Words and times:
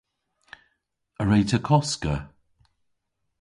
A 1.21 1.23
wre'ta 1.25 1.59
koska? 1.67 2.13